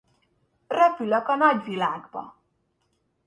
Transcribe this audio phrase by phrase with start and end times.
[0.67, 2.35] Röpülök a nagyvilágba!